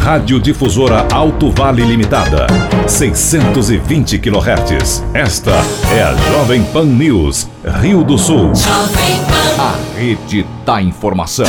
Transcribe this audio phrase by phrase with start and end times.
[0.00, 2.46] Radiodifusora Alto Vale Limitada.
[2.86, 5.04] 620 kHz.
[5.14, 5.52] Esta
[5.94, 7.48] é a Jovem Pan News,
[7.80, 8.52] Rio do Sul.
[9.58, 11.46] A rede da informação.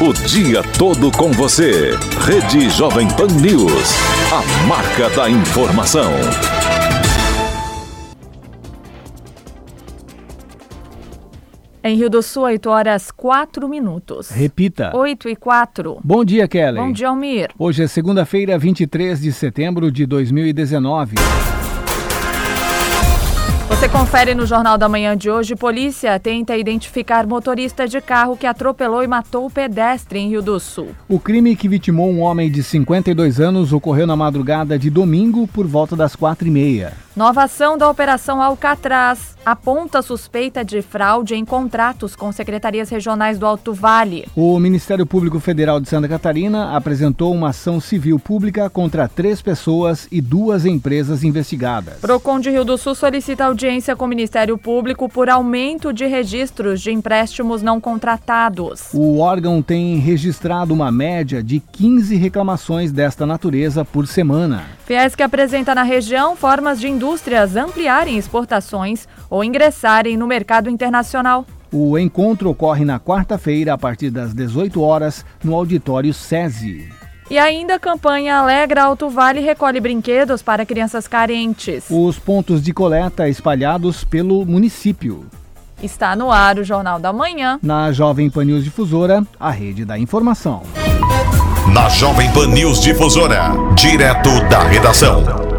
[0.00, 1.96] O dia todo com você.
[2.26, 3.94] Rede Jovem Pan News.
[4.32, 6.12] A marca da informação.
[11.86, 14.30] Em Rio do Sul, 8 horas 4 minutos.
[14.30, 14.90] Repita.
[14.96, 15.98] 8 e 4.
[16.02, 16.78] Bom dia, Kelly.
[16.78, 17.50] Bom dia, Almir.
[17.58, 21.16] Hoje é segunda-feira, 23 de setembro de 2019.
[23.68, 25.54] Você confere no Jornal da Manhã de hoje.
[25.54, 30.58] Polícia tenta identificar motorista de carro que atropelou e matou o pedestre em Rio do
[30.58, 30.88] Sul.
[31.06, 35.66] O crime que vitimou um homem de 52 anos ocorreu na madrugada de domingo por
[35.66, 37.03] volta das quatro e meia.
[37.16, 43.46] Nova ação da Operação Alcatraz aponta suspeita de fraude em contratos com secretarias regionais do
[43.46, 44.26] Alto Vale.
[44.34, 50.08] O Ministério Público Federal de Santa Catarina apresentou uma ação civil pública contra três pessoas
[50.10, 52.00] e duas empresas investigadas.
[52.00, 56.80] Procon de Rio do Sul solicita audiência com o Ministério Público por aumento de registros
[56.80, 58.88] de empréstimos não contratados.
[58.92, 64.64] O órgão tem registrado uma média de 15 reclamações desta natureza por semana.
[64.84, 71.44] Fiesc apresenta na região formas de indústrias ampliarem exportações ou ingressarem no mercado internacional.
[71.70, 76.88] O encontro ocorre na quarta-feira, a partir das 18 horas, no auditório SESI.
[77.30, 81.84] E ainda a campanha Alegra Alto Vale recolhe brinquedos para crianças carentes.
[81.90, 85.26] Os pontos de coleta espalhados pelo município.
[85.82, 87.58] Está no ar o Jornal da Manhã.
[87.62, 90.62] Na Jovem Pan News Difusora, a rede da informação.
[91.70, 95.53] Na Jovem Pan News Difusora, direto da redação.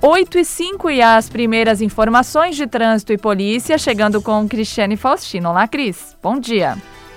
[0.00, 5.48] 8 e 5 e as primeiras informações de trânsito e polícia chegando com Cristiane Faustino.
[5.48, 6.16] Olá, Cris.
[6.22, 6.76] Bom dia.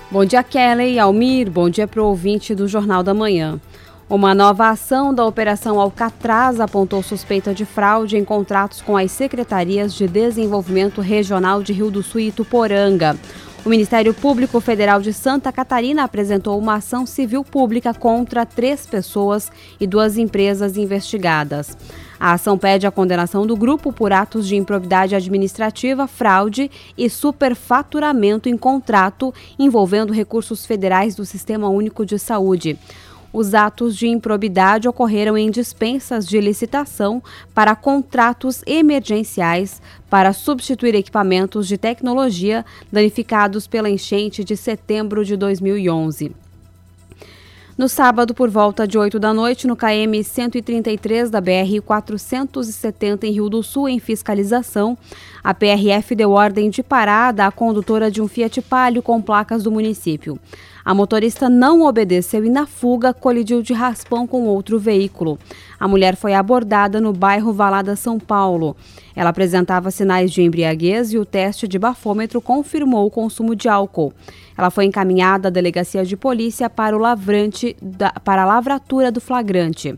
[0.10, 1.52] Bom dia, Kelly e Almir.
[1.52, 3.62] Bom dia para o ouvinte do Jornal da Manhã.
[4.10, 9.94] Uma nova ação da Operação Alcatraz apontou suspeita de fraude em contratos com as secretarias
[9.94, 13.16] de Desenvolvimento Regional de Rio do Sul e Ituporanga.
[13.64, 19.52] O Ministério Público Federal de Santa Catarina apresentou uma ação civil pública contra três pessoas
[19.80, 21.78] e duas empresas investigadas.
[22.22, 28.48] A ação pede a condenação do grupo por atos de improbidade administrativa, fraude e superfaturamento
[28.48, 32.78] em contrato envolvendo recursos federais do Sistema Único de Saúde.
[33.34, 37.24] Os atos de improbidade ocorreram em dispensas de licitação
[37.56, 46.36] para contratos emergenciais para substituir equipamentos de tecnologia danificados pela enchente de setembro de 2011.
[47.82, 53.32] No sábado, por volta de 8 da noite, no KM 133 da BR 470 em
[53.32, 54.96] Rio do Sul, em fiscalização,
[55.44, 59.72] a PRF deu ordem de parada à condutora de um Fiat Palio com placas do
[59.72, 60.38] município.
[60.84, 65.38] A motorista não obedeceu e, na fuga, colidiu de raspão com outro veículo.
[65.80, 68.76] A mulher foi abordada no bairro Valada, São Paulo.
[69.16, 74.14] Ela apresentava sinais de embriaguez e o teste de bafômetro confirmou o consumo de álcool.
[74.58, 79.22] Ela foi encaminhada à delegacia de polícia para o lavrante da, para a lavratura do
[79.22, 79.98] flagrante.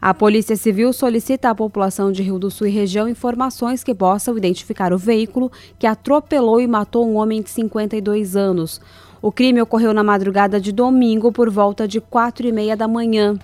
[0.00, 4.36] A Polícia Civil solicita à população de Rio do Sul e região informações que possam
[4.36, 8.80] identificar o veículo que atropelou e matou um homem de 52 anos.
[9.22, 13.38] O crime ocorreu na madrugada de domingo por volta de quatro e meia da manhã.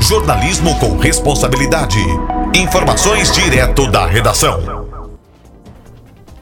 [0.00, 1.98] Jornalismo com responsabilidade.
[2.56, 4.88] Informações direto da redação.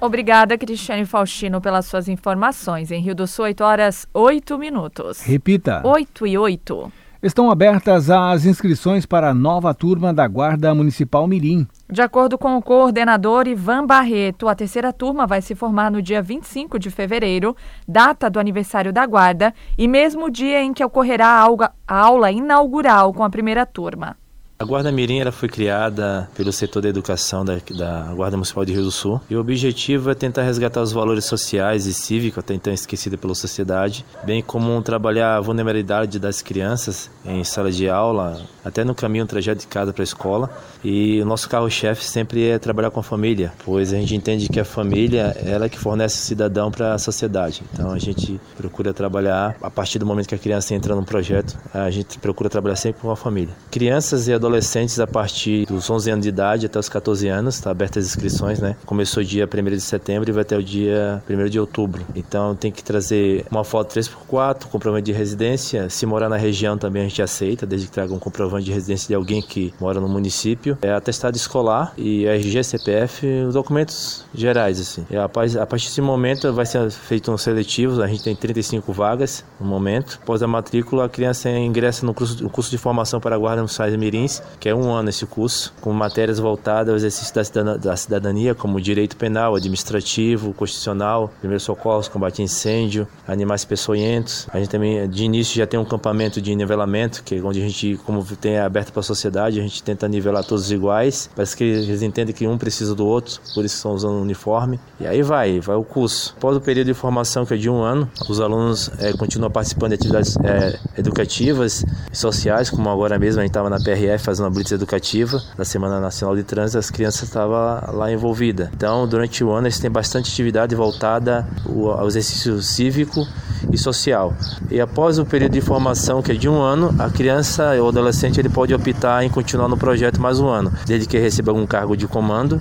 [0.00, 2.90] Obrigada, Cristiane Faustino, pelas suas informações.
[2.90, 5.20] Em Rio do Sul, 8 horas 8 minutos.
[5.20, 5.82] Repita.
[5.84, 6.92] 8 e 8.
[7.22, 11.66] Estão abertas as inscrições para a nova turma da Guarda Municipal Mirim.
[11.88, 16.20] De acordo com o coordenador Ivan Barreto, a terceira turma vai se formar no dia
[16.20, 17.56] 25 de fevereiro,
[17.86, 21.46] data do aniversário da Guarda, e mesmo dia em que ocorrerá
[21.86, 24.16] a aula inaugural com a primeira turma.
[24.58, 28.72] A Guarda Mirim ela foi criada pelo setor da educação da, da, Guarda Municipal de
[28.72, 32.54] Rio do Sul e o objetivo é tentar resgatar os valores sociais e cívicos até
[32.54, 38.40] então esquecidos pela sociedade, bem como trabalhar a vulnerabilidade das crianças em sala de aula,
[38.64, 40.50] até no caminho, trajeto de casa para a escola.
[40.82, 44.58] E o nosso carro-chefe sempre é trabalhar com a família, pois a gente entende que
[44.58, 47.62] a família é ela que fornece o cidadão para a sociedade.
[47.74, 51.58] Então a gente procura trabalhar a partir do momento que a criança entra no projeto,
[51.74, 53.54] a gente procura trabalhar sempre com a família.
[53.70, 57.56] Crianças e adolescentes adolescentes a partir dos 11 anos de idade até os 14 anos,
[57.56, 58.76] está aberta as inscrições, né?
[58.86, 62.04] Começou dia 1 de setembro e vai até o dia 1 de outubro.
[62.14, 65.90] Então tem que trazer uma foto 3x4, comprovante de residência.
[65.90, 69.08] Se morar na região também a gente aceita, desde que traga um comprovante de residência
[69.08, 70.78] de alguém que mora no município.
[70.82, 75.04] É atestado escolar e RG, CPF, os documentos gerais, assim.
[75.10, 79.44] E a partir desse momento vai ser feito um seletivo, a gente tem 35 vagas
[79.60, 80.18] no momento.
[80.22, 84.35] Após a matrícula, a criança ingressa no curso, de formação para guarda no SAIS Mirins,
[84.58, 87.34] que é um ano esse curso, com matérias voltadas ao exercício
[87.78, 94.46] da cidadania, como direito penal, administrativo, constitucional, primeiros socorros, combate a incêndio, animais peçonhentos.
[94.52, 97.66] A gente também, de início, já tem um campamento de nivelamento, que é onde a
[97.66, 101.30] gente, como tem aberto para a sociedade, a gente tenta nivelar todos iguais.
[101.34, 104.78] Parece que eles entendem que um precisa do outro, por isso estão usando um uniforme.
[105.00, 106.34] E aí vai, vai o curso.
[106.36, 109.90] Após o período de formação, que é de um ano, os alunos é, continuam participando
[109.90, 114.46] de atividades é, educativas e sociais, como agora mesmo a gente estava na PRF fazendo
[114.46, 118.68] uma blitz educativa da Semana Nacional de Trânsito, as crianças estavam lá envolvidas.
[118.74, 123.24] Então, durante o ano, eles têm bastante atividade voltada ao exercício cívico
[123.72, 124.34] e social.
[124.68, 128.40] E após o período de formação, que é de um ano, a criança ou adolescente
[128.40, 131.96] ele pode optar em continuar no projeto mais um ano, desde que receba algum cargo
[131.96, 132.60] de comando,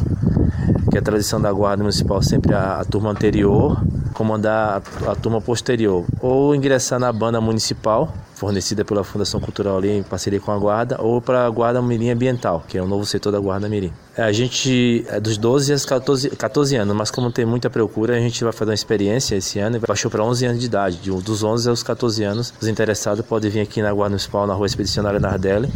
[0.96, 3.84] que a tradição da Guarda Municipal sempre a, a turma anterior,
[4.14, 9.90] comandar a, a turma posterior, ou ingressar na banda municipal, fornecida pela Fundação Cultural ali
[9.90, 13.06] em parceria com a Guarda, ou para a Guarda Mirim Ambiental, que é o novo
[13.06, 13.92] setor da Guarda Mirim.
[14.16, 18.16] É, a gente é dos 12 aos 14, 14 anos, mas como tem muita procura,
[18.16, 20.96] a gente vai fazer uma experiência esse ano e baixou para 11 anos de idade.
[21.00, 24.54] De, dos 11 aos 14 anos, os interessados podem vir aqui na Guarda Municipal, na
[24.54, 25.70] Rua Expedicionária Nardelli,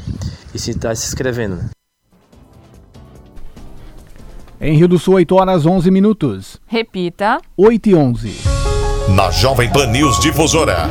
[0.53, 1.77] e se está se inscrevendo.
[4.61, 6.59] Em Rio do Sul, 8 horas 11 minutos.
[6.67, 7.39] Repita.
[7.55, 8.33] 8 e 11.
[9.15, 10.89] Na Jovem Pan News Difusora.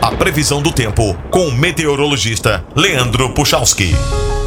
[0.00, 3.90] A previsão do tempo com o meteorologista Leandro Puchalski.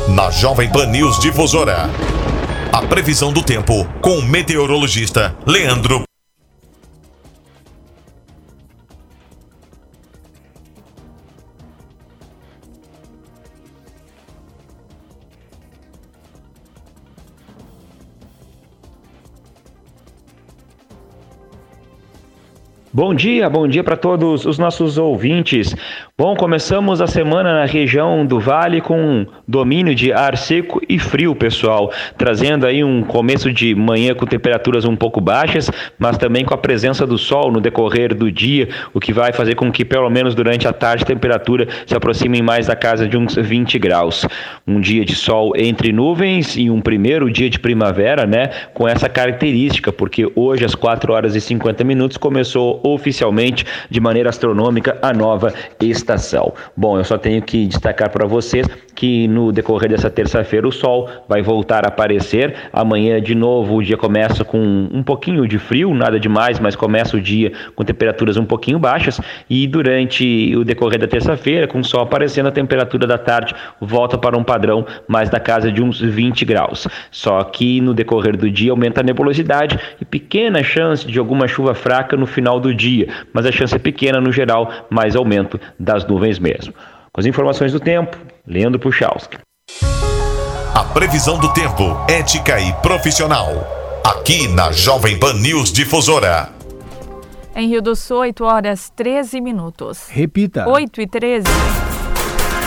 [0.07, 1.87] Na Jovem Pan News Difusora.
[2.73, 6.03] A previsão do tempo com o meteorologista Leandro
[22.93, 25.73] Bom dia, bom dia para todos os nossos ouvintes.
[26.21, 31.33] Bom, começamos a semana na região do Vale com domínio de ar seco e frio,
[31.33, 36.53] pessoal, trazendo aí um começo de manhã com temperaturas um pouco baixas, mas também com
[36.53, 40.07] a presença do sol no decorrer do dia, o que vai fazer com que pelo
[40.11, 44.23] menos durante a tarde a temperatura se aproxime mais da casa de uns 20 graus.
[44.67, 49.09] Um dia de sol entre nuvens e um primeiro dia de primavera, né, com essa
[49.09, 55.11] característica, porque hoje às 4 horas e 50 minutos começou oficialmente de maneira astronômica a
[55.11, 55.51] nova
[55.81, 56.53] estação estação.
[56.75, 58.67] Bom, eu só tenho que destacar para vocês
[59.01, 62.53] que no decorrer dessa terça-feira o sol vai voltar a aparecer.
[62.71, 64.59] Amanhã, de novo, o dia começa com
[64.91, 69.19] um pouquinho de frio, nada demais, mas começa o dia com temperaturas um pouquinho baixas.
[69.49, 74.19] E durante o decorrer da terça-feira, com o sol aparecendo, a temperatura da tarde volta
[74.19, 76.87] para um padrão mais da casa de uns 20 graus.
[77.09, 81.73] Só que no decorrer do dia aumenta a nebulosidade e pequena chance de alguma chuva
[81.73, 85.90] fraca no final do dia, mas a chance é pequena no geral, mais aumento das
[85.91, 86.73] das nuvens mesmo.
[87.11, 88.17] Com as informações do tempo,
[88.47, 89.37] Leandro Puchalski.
[90.73, 93.49] A previsão do tempo, ética e profissional.
[94.03, 96.49] Aqui na Jovem Pan News Difusora.
[97.53, 100.07] Em Rio do Sul, 8 horas 13 minutos.
[100.09, 100.67] Repita.
[100.67, 101.43] 8 e 13.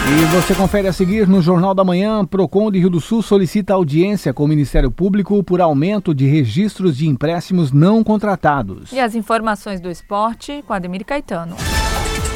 [0.07, 3.73] E você confere a seguir no Jornal da Manhã, Procon de Rio do Sul solicita
[3.73, 8.93] audiência com o Ministério Público por aumento de registros de empréstimos não contratados.
[8.93, 11.57] E as informações do esporte com Ademir Caetano.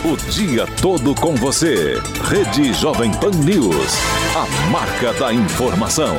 [0.05, 1.95] O dia todo com você.
[2.31, 3.95] Rede Jovem Pan News.
[4.37, 6.15] A marca da informação.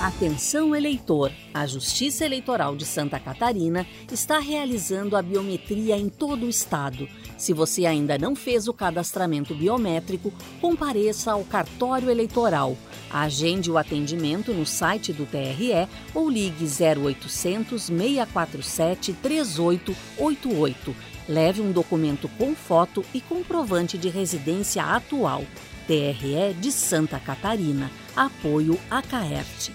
[0.00, 1.32] Atenção eleitor!
[1.52, 7.08] A Justiça Eleitoral de Santa Catarina está realizando a biometria em todo o estado.
[7.36, 12.76] Se você ainda não fez o cadastramento biométrico, compareça ao cartório eleitoral.
[13.10, 21.11] Agende o atendimento no site do TRE ou ligue 0800 647 3888.
[21.28, 25.44] Leve um documento com foto e comprovante de residência atual.
[25.86, 27.90] TRE de Santa Catarina.
[28.16, 29.72] Apoio a Caerte.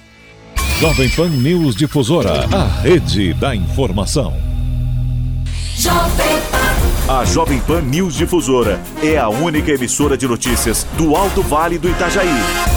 [0.80, 4.34] Jovem Pan News Difusora, a rede da informação.
[5.75, 7.13] Jovem Pan.
[7.13, 11.89] A Jovem Pan News Difusora é a única emissora de notícias do Alto Vale do
[11.89, 12.76] Itajaí.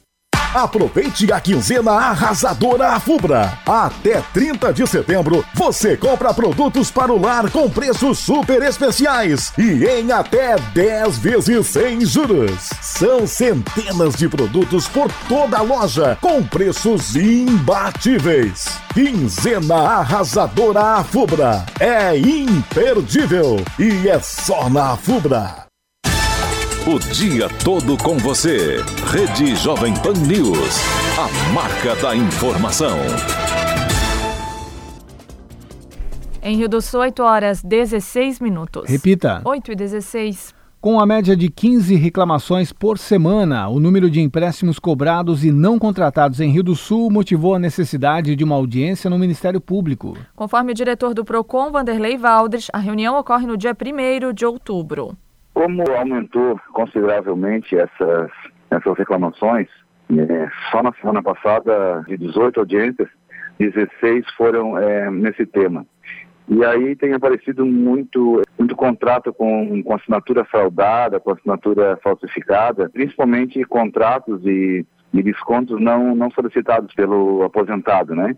[0.53, 3.57] Aproveite a quinzena arrasadora Afubra.
[3.65, 9.85] Até 30 de setembro, você compra produtos para o lar com preços super especiais e
[9.85, 12.69] em até 10 vezes sem juros.
[12.81, 18.65] São centenas de produtos por toda a loja com preços imbatíveis.
[18.93, 21.65] Quinzena arrasadora Afubra.
[21.79, 25.70] É imperdível e é só na Afubra.
[26.87, 28.77] O dia todo com você.
[29.13, 30.79] Rede Jovem Pan News.
[31.15, 32.97] A marca da informação.
[36.41, 38.89] Em Rio do Sul, 8 horas 16 minutos.
[38.89, 39.43] Repita.
[39.45, 40.55] 8 e 16.
[40.81, 45.77] Com a média de 15 reclamações por semana, o número de empréstimos cobrados e não
[45.77, 50.17] contratados em Rio do Sul motivou a necessidade de uma audiência no Ministério Público.
[50.35, 55.15] Conforme o diretor do PROCON, Vanderlei Valdres, a reunião ocorre no dia 1 de outubro.
[55.53, 58.31] Como aumentou consideravelmente essas,
[58.69, 59.67] essas reclamações,
[60.09, 63.09] é, só na semana passada, de 18 audiências,
[63.59, 65.85] 16 foram é, nesse tema.
[66.47, 73.63] E aí tem aparecido muito, muito contrato com, com assinatura fraudada, com assinatura falsificada, principalmente
[73.63, 78.35] contratos e, e descontos não, não solicitados pelo aposentado, né?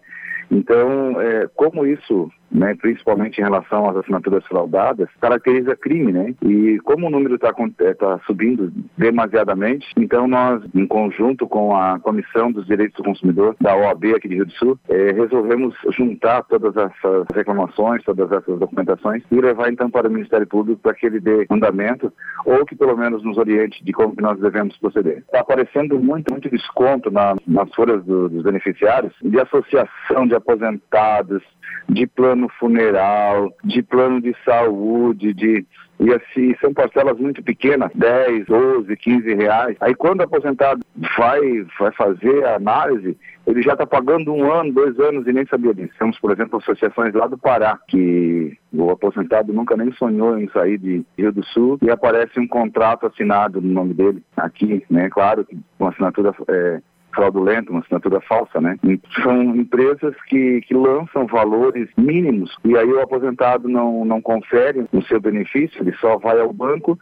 [0.52, 6.36] Então, é, como isso né, principalmente em relação às assinaturas fraudadas, caracteriza crime, né?
[6.44, 12.00] E como o número está é, tá subindo demasiadamente, então nós, em conjunto com a
[12.00, 16.44] Comissão dos Direitos do Consumidor da OAB aqui de Rio do Sul, é, resolvemos juntar
[16.44, 21.06] todas essas reclamações, todas essas documentações e levar então para o Ministério Público para que
[21.06, 22.12] ele dê fundamento
[22.46, 25.20] ou que pelo menos nos oriente de como que nós devemos proceder.
[25.20, 31.42] Está aparecendo muito, muito desconto na, nas folhas do, dos beneficiários de associação de aposentados,
[31.88, 35.66] de plano funeral, de plano de saúde, de
[36.00, 39.78] e assim, são parcelas muito pequenas, 10, 12, 15 reais.
[39.80, 40.82] Aí quando o aposentado
[41.18, 41.40] vai,
[41.80, 45.74] vai fazer a análise, ele já está pagando um ano, dois anos e nem sabia
[45.74, 45.94] disso.
[45.98, 50.78] Temos, por exemplo, associações lá do Pará, que o aposentado nunca nem sonhou em sair
[50.78, 55.10] de Rio do Sul e aparece um contrato assinado no nome dele aqui, né?
[55.10, 55.48] Claro,
[55.78, 56.82] com assinatura é,
[57.14, 58.78] fraudulenta, uma assinatura falsa, né?
[59.22, 65.02] São empresas que, que lançam valores mínimos e aí o aposentado não, não confere o
[65.04, 66.98] seu benefício, ele só vai ao banco,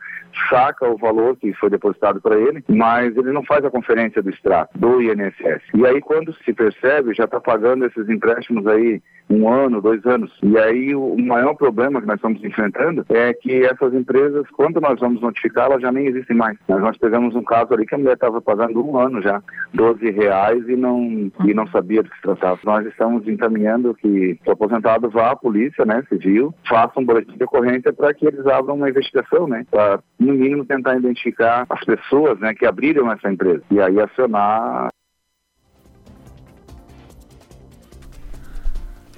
[0.50, 4.30] saca o valor que foi depositado para ele, mas ele não faz a conferência do
[4.30, 5.62] extrato, do INSS.
[5.74, 10.32] E aí quando se percebe, já está pagando esses empréstimos aí um ano, dois anos.
[10.44, 15.00] E aí o maior problema que nós estamos enfrentando é que essas empresas, quando nós
[15.00, 16.58] vamos notificar, elas já nem existem mais.
[16.68, 19.42] Nós, pegamos um caso ali que a mulher estava pagando um ano já,
[19.74, 22.60] 12 irreais e não, e não sabia do que se tratava.
[22.66, 27.44] Nós estamos encaminhando que o aposentado vá à polícia, né, civil, faça um boletim de
[27.44, 32.40] ocorrência para que eles abram uma investigação, né, para no mínimo tentar identificar as pessoas,
[32.40, 34.90] né, que abriram essa empresa e aí acionar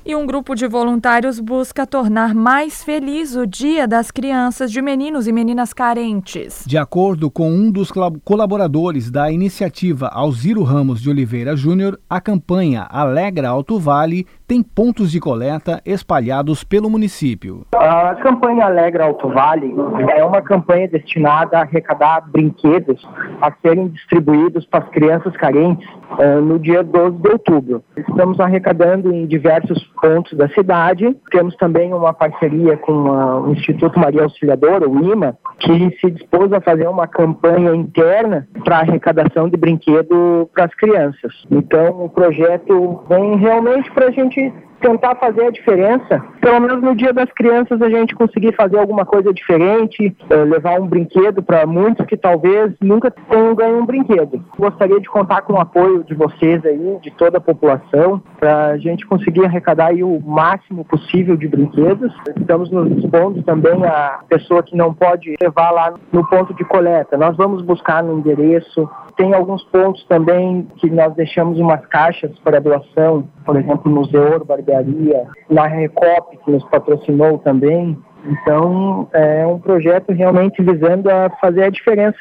[0.05, 5.27] E um grupo de voluntários busca tornar mais feliz o Dia das Crianças de Meninos
[5.27, 6.65] e Meninas Carentes.
[6.67, 7.89] De acordo com um dos
[8.25, 15.12] colaboradores da iniciativa, Alziro Ramos de Oliveira Júnior, a campanha Alegra Alto Vale tem pontos
[15.12, 17.65] de coleta espalhados pelo município.
[17.74, 19.74] A campanha Alegra Alto Vale
[20.15, 23.03] é uma campanha destinada a arrecadar brinquedos
[23.41, 27.83] a serem distribuídos para as crianças carentes uh, no dia 12 de outubro.
[27.98, 31.17] Estamos arrecadando em diversos pontos da cidade.
[31.31, 36.62] Temos também uma parceria com o Instituto Maria Auxiliadora, o IMA, que se dispôs a
[36.62, 41.33] fazer uma campanha interna para arrecadação de brinquedo para as crianças.
[41.50, 46.21] Então, o projeto vem realmente para a gente tentar fazer a diferença.
[46.41, 50.79] Pelo menos no Dia das Crianças a gente conseguir fazer alguma coisa diferente, eh, levar
[50.79, 54.43] um brinquedo para muitos que talvez nunca tenham ganho um brinquedo.
[54.59, 58.77] Gostaria de contar com o apoio de vocês aí, de toda a população, para a
[58.77, 62.13] gente conseguir arrecadar o máximo possível de brinquedos.
[62.37, 67.15] Estamos nos expondo também a pessoa que não pode levar lá no ponto de coleta.
[67.17, 68.89] Nós vamos buscar no endereço.
[69.15, 74.43] Tem alguns pontos também que nós deixamos umas caixas para doação, por exemplo, no Zeoro
[74.43, 77.98] Barbearia, na Recop, que nos patrocinou também.
[78.25, 82.17] Então, é um projeto realmente visando a fazer a diferença,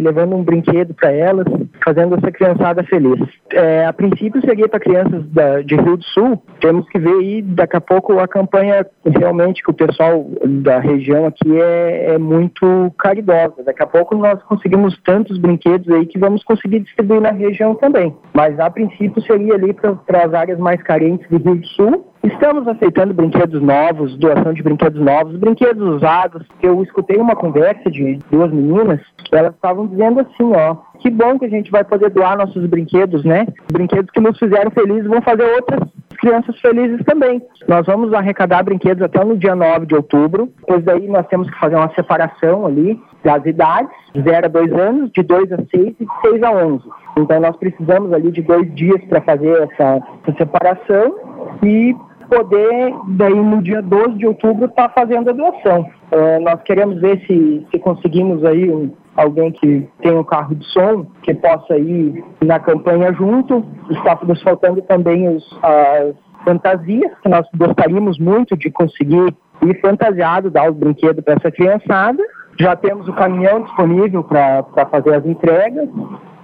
[0.00, 1.46] levando um brinquedo para elas,
[1.84, 3.20] fazendo essa criançada feliz.
[3.52, 7.42] É, a princípio seria para crianças da, de Rio do Sul, temos que ver aí
[7.42, 12.92] daqui a pouco a campanha realmente que o pessoal da região aqui é, é muito
[12.98, 13.62] caridosa.
[13.64, 18.14] Daqui a pouco nós conseguimos tantos brinquedos aí que vamos conseguir distribuir na região também.
[18.34, 22.66] Mas a princípio seria ali para as áreas mais carentes do Rio do Sul Estamos
[22.66, 26.44] aceitando brinquedos novos, doação de brinquedos novos, brinquedos usados.
[26.60, 31.44] Eu escutei uma conversa de duas meninas, elas estavam dizendo assim, ó, que bom que
[31.44, 33.46] a gente vai poder doar nossos brinquedos, né?
[33.72, 35.80] Brinquedos que nos fizeram felizes vão fazer outras
[36.18, 37.40] crianças felizes também.
[37.68, 41.58] Nós vamos arrecadar brinquedos até no dia 9 de outubro, pois daí nós temos que
[41.60, 45.66] fazer uma separação ali das idades, de 0 a 2 anos, de 2 a 6
[45.72, 46.82] e de 6 a 11.
[47.18, 51.14] Então nós precisamos ali de dois dias para fazer essa, essa separação
[51.62, 51.94] e
[52.28, 55.88] poder, daí no dia 12 de outubro, estar tá fazendo a doação.
[56.10, 60.64] É, nós queremos ver se, se conseguimos aí um, alguém que tem um carro de
[60.66, 63.64] som, que possa ir na campanha junto.
[63.90, 66.14] Está nos faltando também os, as
[66.44, 72.22] fantasias, que nós gostaríamos muito de conseguir ir fantasiado, dar os brinquedos para essa criançada.
[72.58, 75.88] Já temos o caminhão disponível para fazer as entregas.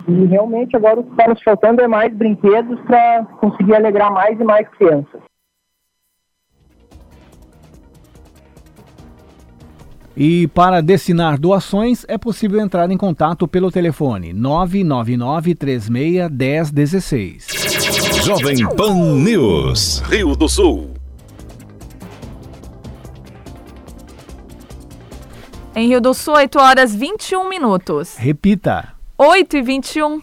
[0.06, 4.38] E realmente agora o que está nos faltando é mais brinquedos para conseguir alegrar mais
[4.38, 5.20] e mais crianças.
[10.16, 17.46] E para destinar doações é possível entrar em contato pelo telefone 999 36 1016.
[18.24, 20.94] Jovem Pan News, Rio do Sul.
[25.74, 28.14] Em Rio do Sul, 8 horas 21 minutos.
[28.16, 28.94] Repita.
[29.18, 30.22] 8 e 21.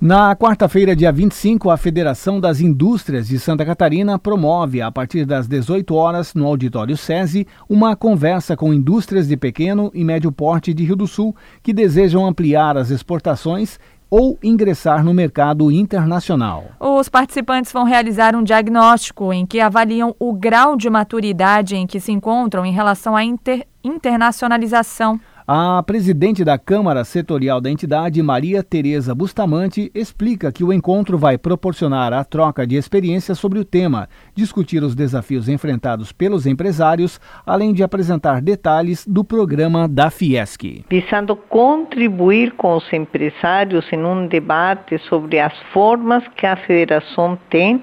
[0.00, 5.48] Na quarta-feira, dia 25, a Federação das Indústrias de Santa Catarina promove, a partir das
[5.48, 10.84] 18 horas, no Auditório SESI, uma conversa com indústrias de pequeno e médio porte de
[10.84, 11.34] Rio do Sul
[11.64, 13.76] que desejam ampliar as exportações
[14.08, 16.66] ou ingressar no mercado internacional.
[16.78, 21.98] Os participantes vão realizar um diagnóstico em que avaliam o grau de maturidade em que
[21.98, 25.18] se encontram em relação à inter internacionalização.
[25.50, 31.38] A presidente da Câmara Setorial da entidade, Maria Tereza Bustamante, explica que o encontro vai
[31.38, 37.72] proporcionar a troca de experiências sobre o tema, discutir os desafios enfrentados pelos empresários, além
[37.72, 40.84] de apresentar detalhes do programa da Fiesc.
[40.90, 47.82] Visando contribuir com os empresários em um debate sobre as formas que a federação tem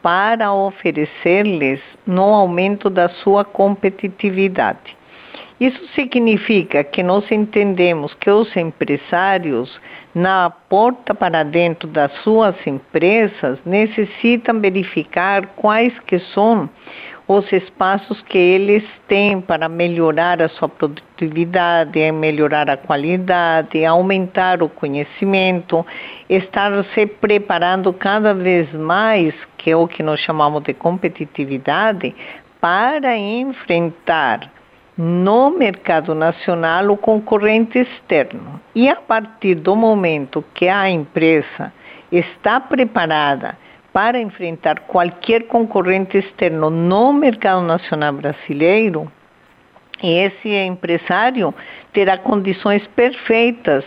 [0.00, 4.99] para oferecer-lhes no aumento da sua competitividade.
[5.60, 9.78] Isso significa que nós entendemos que os empresários,
[10.14, 16.66] na porta para dentro das suas empresas, necessitam verificar quais que são
[17.28, 24.68] os espaços que eles têm para melhorar a sua produtividade, melhorar a qualidade, aumentar o
[24.70, 25.84] conhecimento,
[26.26, 32.14] estar se preparando cada vez mais, que é o que nós chamamos de competitividade,
[32.62, 34.50] para enfrentar
[35.00, 38.60] no mercado nacional o concorrente externo.
[38.74, 41.72] E a partir do momento que a empresa
[42.12, 43.56] está preparada
[43.94, 49.10] para enfrentar qualquer concorrente externo no mercado nacional brasileiro,
[50.02, 51.54] esse empresário
[51.94, 53.84] terá condições perfeitas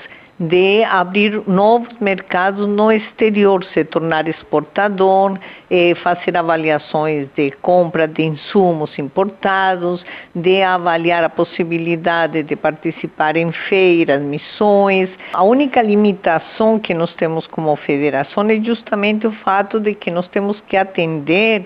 [0.48, 8.24] de abrir novos mercados no exterior, se tornar exportador, eh, fazer avaliações de compra de
[8.24, 10.04] insumos importados,
[10.36, 15.10] de avaliar a possibilidade de participar em feiras, missões.
[15.34, 20.28] A única limitação que nós temos como federação é justamente o fato de que nós
[20.30, 21.66] temos que atender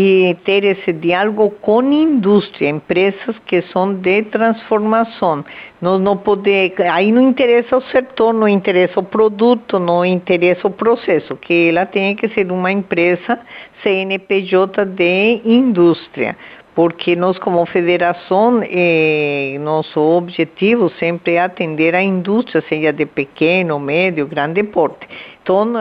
[0.00, 5.44] e ter esse diálogo com indústria, empresas que são de transformação.
[5.80, 11.34] Não poder, aí não interessa o setor, não interessa o produto, não interessa o processo,
[11.34, 13.40] que ela tem que ser uma empresa
[13.82, 16.36] CNPJ de indústria
[16.78, 23.80] porque nós como federação, eh, nosso objetivo sempre é atender a indústria, seja de pequeno,
[23.80, 25.08] médio, grande porte.
[25.48, 25.72] Então,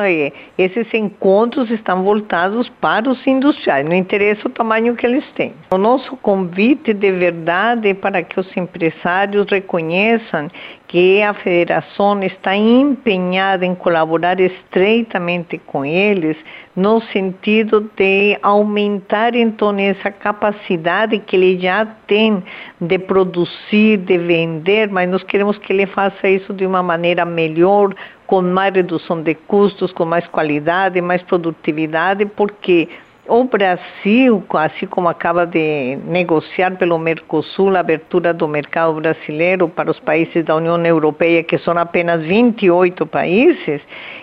[0.57, 5.53] esses encontros estão voltados para os industriais, não interessa o tamanho que eles têm.
[5.73, 10.47] O nosso convite de verdade é para que os empresários reconheçam
[10.87, 16.37] que a federação está empenhada em colaborar estreitamente com eles
[16.77, 22.43] no sentido de aumentar então essa capacidade que ele já tem
[22.79, 27.95] de produzir, de vender, mas nós queremos que ele faça isso de uma maneira melhor,
[28.27, 32.87] com mais redução de custos, com mais qualidade, mais produtividade, porque
[33.27, 39.91] o Brasil, assim como acaba de negociar pelo Mercosul a abertura do mercado brasileiro para
[39.91, 43.81] os países da União Europeia, que são apenas 28 países,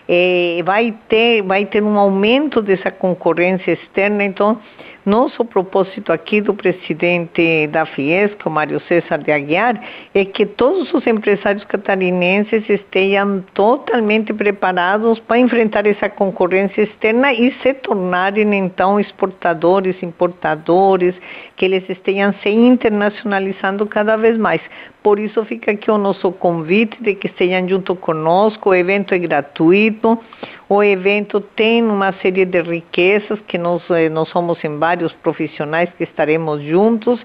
[0.09, 4.25] eh, vai, ter, vai ter um aumento dessa concorrência externa.
[4.25, 4.61] Então,
[5.05, 9.79] nosso propósito aqui do presidente da Fiesco, Mário César de Aguiar,
[10.15, 17.53] é que todos os empresários catarinenses estejam totalmente preparados para enfrentar essa concorrência externa e
[17.63, 21.15] se tornarem então exportadores, importadores,
[21.57, 24.63] que eles estejam se internacionalizando cada vez mais.
[25.05, 29.19] Por isso fica aqui o nosso convite de que estejam junto conosco, o evento é
[29.19, 30.19] gratuito,
[30.67, 35.91] o evento tem uma série de riquezas que nós, eh, nós somos em vários profissionais
[35.99, 37.23] que estaremos juntos.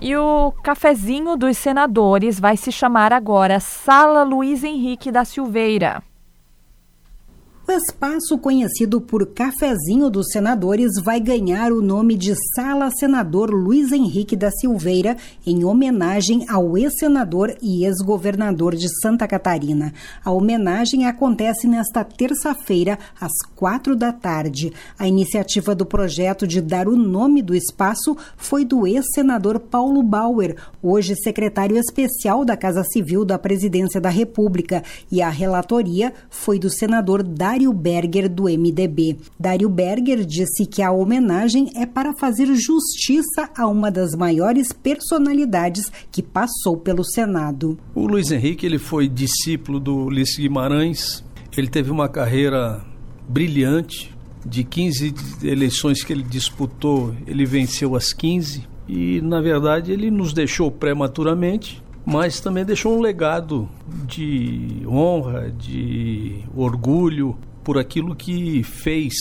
[0.00, 6.04] E o cafezinho dos senadores vai se chamar agora Sala Luiz Henrique da Silveira.
[7.66, 13.90] O espaço conhecido por Cafezinho dos Senadores vai ganhar o nome de Sala Senador Luiz
[13.90, 19.94] Henrique da Silveira, em homenagem ao ex-senador e ex-governador de Santa Catarina.
[20.22, 24.70] A homenagem acontece nesta terça-feira, às quatro da tarde.
[24.98, 30.54] A iniciativa do projeto de dar o nome do espaço foi do ex-senador Paulo Bauer,
[30.82, 36.68] hoje secretário especial da Casa Civil da Presidência da República, e a relatoria foi do
[36.68, 39.16] senador Dário Dário Berger, do MDB.
[39.38, 45.84] Dário Berger disse que a homenagem é para fazer justiça a uma das maiores personalidades
[46.10, 47.78] que passou pelo Senado.
[47.94, 51.22] O Luiz Henrique ele foi discípulo do Ulisses Guimarães,
[51.56, 52.84] ele teve uma carreira
[53.28, 54.12] brilhante,
[54.44, 55.14] de 15
[55.44, 61.83] eleições que ele disputou, ele venceu as 15 e, na verdade, ele nos deixou prematuramente
[62.04, 63.68] mas também deixou um legado
[64.06, 69.14] de honra, de orgulho por aquilo que fez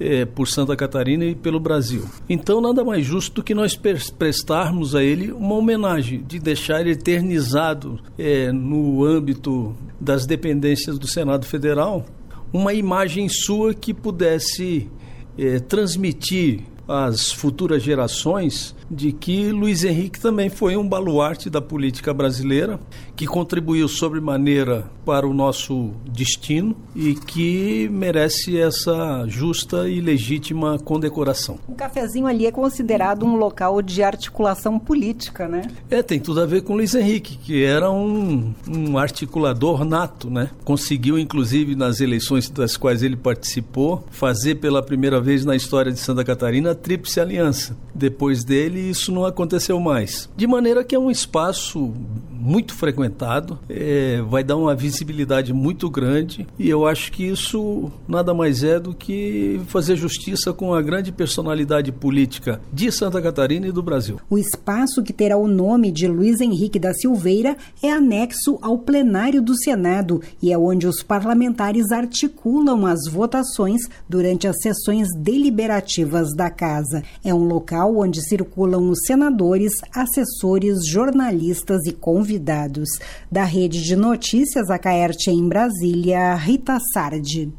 [0.00, 2.04] é, por Santa Catarina e pelo Brasil.
[2.28, 6.92] Então, nada mais justo do que nós prestarmos a ele uma homenagem, de deixar ele
[6.92, 12.06] eternizado é, no âmbito das dependências do Senado Federal,
[12.52, 14.90] uma imagem sua que pudesse
[15.38, 22.12] é, transmitir às futuras gerações de que Luiz Henrique também foi um baluarte da política
[22.12, 22.80] brasileira,
[23.14, 31.58] que contribuiu sobremaneira para o nosso destino e que merece essa justa e legítima condecoração.
[31.68, 35.62] O cafezinho ali é considerado um local de articulação política, né?
[35.88, 40.50] É, tem tudo a ver com Luiz Henrique, que era um, um articulador nato, né?
[40.64, 45.98] Conseguiu, inclusive, nas eleições das quais ele participou, fazer pela primeira vez na história de
[45.98, 47.76] Santa Catarina a Tríplice Aliança.
[47.94, 50.28] Depois dele, isso não aconteceu mais.
[50.36, 51.92] De maneira que é um espaço
[52.40, 58.32] muito frequentado, é, vai dar uma visibilidade muito grande e eu acho que isso nada
[58.32, 63.72] mais é do que fazer justiça com a grande personalidade política de Santa Catarina e
[63.72, 64.18] do Brasil.
[64.30, 69.42] O espaço que terá o nome de Luiz Henrique da Silveira é anexo ao plenário
[69.42, 76.48] do Senado e é onde os parlamentares articulam as votações durante as sessões deliberativas da
[76.48, 77.02] casa.
[77.22, 78.26] É um local onde
[78.70, 82.88] circulam os senadores, assessores, jornalistas e convidados.
[83.30, 87.52] Da Rede de Notícias, a Caerte em Brasília, Rita Sardi.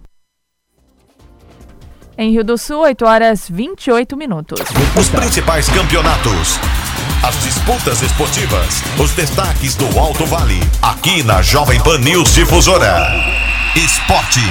[2.17, 4.59] Em Rio do Sul, 8 horas 28 minutos.
[4.97, 6.59] Os principais campeonatos.
[7.23, 8.81] As disputas esportivas.
[8.99, 10.59] Os destaques do Alto Vale.
[10.81, 13.07] Aqui na Jovem Pan News Difusora.
[13.75, 14.41] Esporte.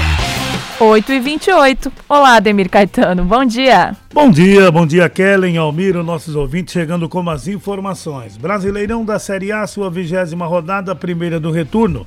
[0.83, 1.93] 8 e 28.
[2.09, 3.23] Olá, Ademir Caetano.
[3.23, 3.95] Bom dia.
[4.15, 8.39] Bom dia, bom dia, Kellen, Almiro, nossos ouvintes, chegando com as informações.
[8.39, 12.07] Brasileirão da Série A, sua vigésima rodada, primeira do retorno.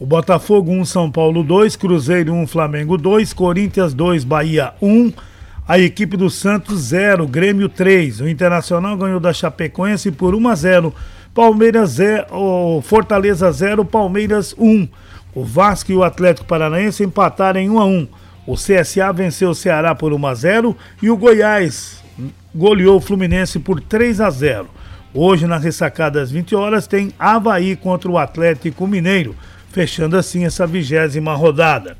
[0.00, 5.12] O Botafogo 1, São Paulo 2, Cruzeiro 1, Flamengo 2, Corinthians 2, Bahia 1.
[5.68, 8.22] A equipe do Santos 0, Grêmio 3.
[8.22, 10.94] O Internacional ganhou da Chapecoense por 1 a 0.
[11.34, 14.88] Palmeiras 0, Fortaleza 0, Palmeiras 1.
[15.34, 18.08] O Vasco e o Atlético Paranaense empataram em 1 a 1.
[18.46, 22.02] O CSA venceu o Ceará por 1 a 0 e o Goiás
[22.54, 24.68] goleou o Fluminense por 3 a 0.
[25.12, 29.34] Hoje, na ressacada às 20 horas, tem Havaí contra o Atlético Mineiro,
[29.70, 31.96] fechando assim essa vigésima rodada.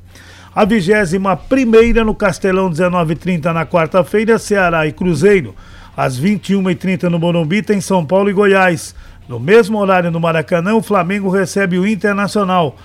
[0.54, 5.54] A vigésima primeira no Castelão 19h30 na quarta-feira, Ceará e Cruzeiro.
[5.96, 8.94] Às 21h30 no Morumbi tem São Paulo e Goiás.
[9.28, 12.76] No mesmo horário no Maracanã, o Flamengo recebe o Internacional.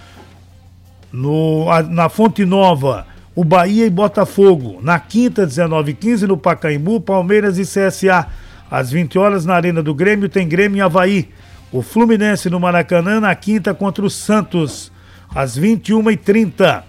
[1.11, 4.79] No, na Fonte Nova, o Bahia e Botafogo.
[4.81, 8.27] Na quinta, 19h15, no Pacaembu, Palmeiras e CSA.
[8.69, 11.29] Às 20 horas na Arena do Grêmio, tem Grêmio e Havaí.
[11.71, 14.91] O Fluminense no Maracanã, na quinta, contra o Santos.
[15.33, 16.83] Às 21h30.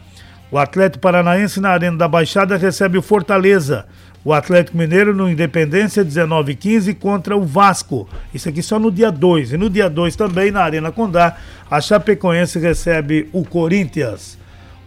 [0.51, 3.87] O Atlético Paranaense na Arena da Baixada recebe o Fortaleza.
[4.23, 8.07] O Atlético Mineiro no Independência 19:15 contra o Vasco.
[8.35, 9.53] Isso aqui só no dia 2.
[9.53, 11.37] E no dia 2 também na Arena Condá,
[11.71, 14.39] a Chapecoense recebe o Corinthians.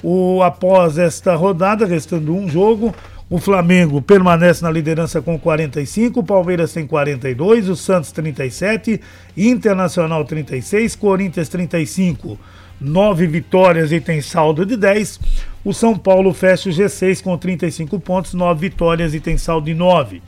[0.03, 2.93] O, após esta rodada, restando um jogo,
[3.27, 9.01] o Flamengo permanece na liderança com 45, o Palmeiras tem 42, o Santos 37,
[9.35, 12.37] Internacional 36, Corinthians 35
[12.79, 15.19] nove vitórias e tem saldo de 10.
[15.63, 19.73] O São Paulo fecha o G6 com 35 pontos, nove vitórias e tem saldo de
[19.73, 20.21] 9.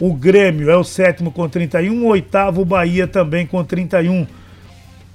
[0.00, 4.26] O Grêmio é o sétimo com 31, o oitavo Bahia também com 31.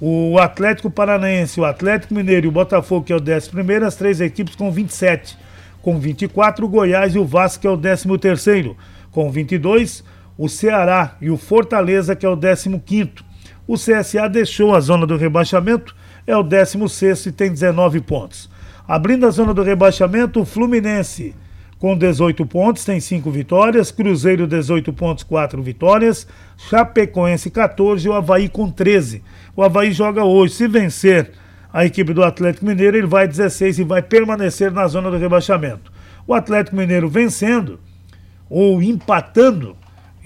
[0.00, 3.96] O Atlético Paranaense, o Atlético Mineiro e o Botafogo, que é o décimo primeiro, as
[3.96, 5.36] três equipes com 27.
[5.82, 8.76] Com 24, o Goiás e o Vasco, que é o décimo terceiro.
[9.10, 10.04] Com 22,
[10.38, 13.24] o Ceará e o Fortaleza, que é o décimo quinto.
[13.66, 18.50] O CSA deixou a zona do rebaixamento é o 16 e tem 19 pontos.
[18.86, 21.34] Abrindo a zona do rebaixamento, o Fluminense
[21.78, 28.14] com 18 pontos, tem 5 vitórias, Cruzeiro 18 pontos, 4 vitórias, Chapecoense 14 e o
[28.14, 29.22] Havaí com 13.
[29.54, 31.32] O Havaí joga hoje, se vencer
[31.72, 35.92] a equipe do Atlético Mineiro, ele vai 16 e vai permanecer na zona do rebaixamento.
[36.26, 37.78] O Atlético Mineiro vencendo
[38.48, 39.76] ou empatando,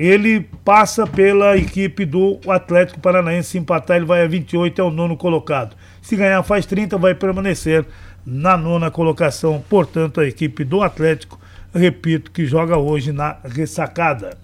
[0.01, 3.51] ele passa pela equipe do Atlético Paranaense.
[3.51, 5.77] Se empatar, ele vai a 28, é o nono colocado.
[6.01, 7.85] Se ganhar, faz 30, vai permanecer
[8.25, 9.63] na nona colocação.
[9.69, 11.39] Portanto, a equipe do Atlético,
[11.75, 14.39] repito, que joga hoje na ressacada.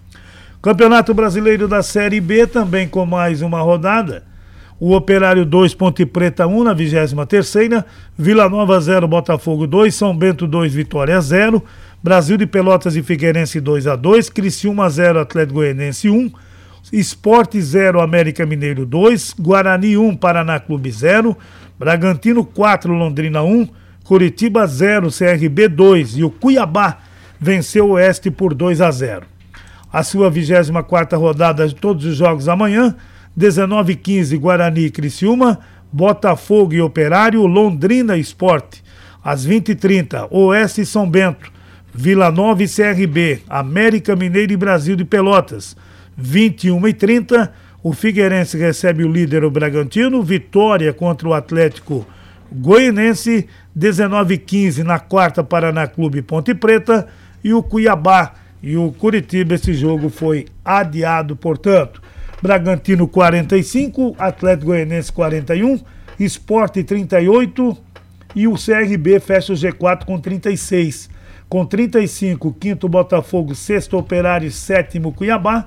[0.60, 4.24] Campeonato Brasileiro da Série B, também com mais uma rodada.
[4.78, 7.82] O Operário 2, Ponte Preta 1 na 23
[8.18, 11.64] Vila Nova 0, Botafogo 2, São Bento 2, Vitória 0,
[12.06, 16.30] Brasil de Pelotas e Figueirense 2 a 2, Criciúma 0, Atlético Goianense 1,
[16.92, 21.36] Esporte 0, América Mineiro 2, Guarani 1, Paraná Clube 0,
[21.76, 23.68] Bragantino 4, Londrina 1,
[24.04, 26.98] Curitiba 0, CRB 2 e o Cuiabá
[27.40, 29.26] venceu o Oeste por 2 a 0.
[29.92, 32.94] A sua 24 rodada de todos os jogos amanhã,
[33.36, 35.58] 19 e 15 Guarani e Criciúma,
[35.92, 38.80] Botafogo e Operário, Londrina Esporte.
[39.24, 41.55] Às 20 e 30 Oeste e São Bento,
[41.98, 45.74] Vila Nova e CRB, América Mineiro e Brasil de Pelotas.
[46.14, 52.06] 21 e 30 o Figueirense recebe o líder o Bragantino, vitória contra o Atlético
[52.52, 57.06] Goianense, 19 e 15 na quarta Paraná Clube Ponte Preta
[57.42, 62.02] e o Cuiabá e o Curitiba esse jogo foi adiado, portanto.
[62.42, 65.80] Bragantino 45, Atlético Goianense 41,
[66.20, 67.74] Esporte 38
[68.34, 71.15] e o CRB fecha o G4 com 36.
[71.48, 75.66] Com 35, quinto Botafogo, sexto Operário, sétimo Cuiabá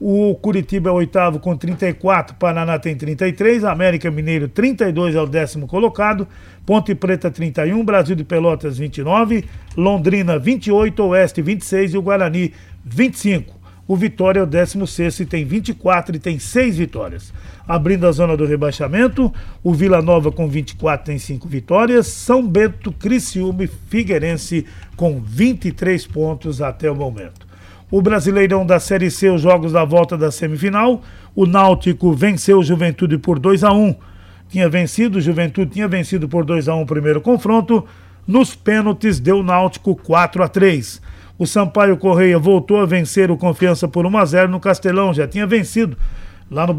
[0.00, 5.26] o Curitiba é o oitavo com 34, Paraná tem 33, América Mineiro 32 é o
[5.26, 6.28] décimo colocado,
[6.64, 9.44] Ponte Preta 31, Brasil de Pelotas 29,
[9.76, 12.52] Londrina 28, Oeste 26 e o Guarani
[12.84, 13.57] 25.
[13.88, 17.32] O Vitória é o 16 e tem 24 e tem 6 vitórias.
[17.66, 19.32] Abrindo a zona do rebaixamento,
[19.64, 26.06] o Vila Nova com 24 tem 5 vitórias, São Bento, Criciúma e Figueirense com 23
[26.06, 27.48] pontos até o momento.
[27.90, 31.00] O Brasileirão da Série C, os jogos da volta da semifinal.
[31.34, 33.94] O Náutico venceu o Juventude por 2 a 1
[34.50, 37.86] Tinha vencido, o Juventude tinha vencido por 2 a 1 o primeiro confronto.
[38.26, 41.00] Nos pênaltis, deu o Náutico 4 a 3
[41.38, 45.28] O Sampaio Correia voltou a vencer o Confiança por 1 a 0 no Castelão, já
[45.28, 45.96] tinha vencido
[46.50, 46.74] lá no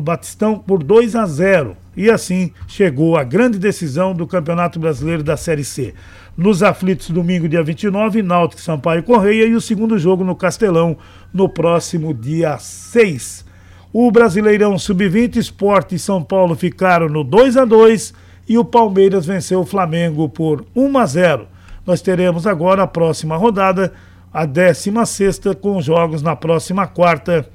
[0.00, 5.36] Batistão por 2 a 0 e assim chegou a grande decisão do Campeonato Brasileiro da
[5.36, 5.92] Série C.
[6.34, 10.96] Nos aflitos, domingo, dia 29, Náutico Sampaio Correia e o segundo jogo no Castelão
[11.30, 13.44] no próximo dia 6.
[13.92, 18.14] O Brasileirão Sub-20 Esporte e São Paulo ficaram no 2 a 2
[18.48, 21.57] e o Palmeiras venceu o Flamengo por 1 a 0.
[21.88, 23.94] Nós teremos agora a próxima rodada,
[24.30, 27.48] a 16 com jogos na próxima quarta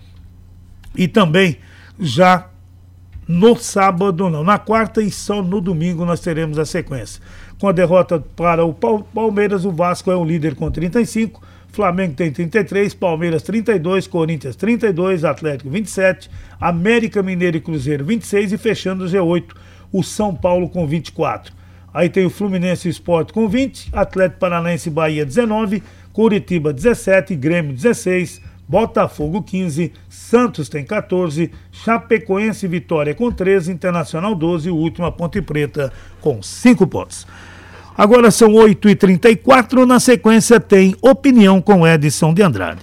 [0.97, 1.59] e também
[1.99, 2.49] já
[3.27, 7.21] no sábado, não, na quarta e só no domingo nós teremos a sequência.
[7.59, 11.39] Com a derrota para o Palmeiras, o Vasco é o líder com 35,
[11.71, 18.57] Flamengo tem 33, Palmeiras 32, Corinthians 32, Atlético 27, América Mineiro e Cruzeiro 26 e
[18.57, 19.51] fechando o G8,
[19.91, 21.61] o São Paulo com 24.
[21.93, 28.41] Aí tem o Fluminense Esporte com 20, Atlético Paranaense Bahia 19, Curitiba 17, Grêmio 16,
[28.67, 35.11] Botafogo 15, Santos tem 14, Chapecoense Vitória com 13, Internacional 12 e o último a
[35.11, 37.27] Ponte Preta com 5 pontos.
[37.95, 42.81] Agora são 8h34, na sequência tem opinião com Edson de Andrade.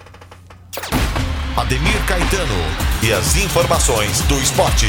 [1.57, 2.55] Ademir Caetano
[3.03, 4.87] e as informações do esporte.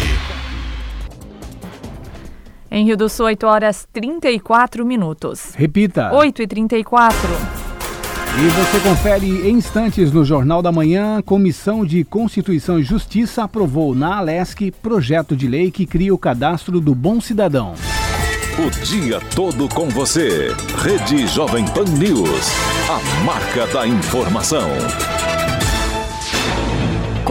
[2.74, 5.54] Em Rio do Sul, 8 horas 34 minutos.
[5.56, 6.10] Repita.
[6.14, 7.14] 8h34.
[8.34, 11.22] E você confere em instantes no Jornal da Manhã.
[11.22, 16.80] Comissão de Constituição e Justiça aprovou na Alesc projeto de lei que cria o cadastro
[16.80, 17.74] do Bom Cidadão.
[18.58, 20.56] O dia todo com você.
[20.82, 22.52] Rede Jovem Pan News.
[22.90, 24.70] A marca da informação.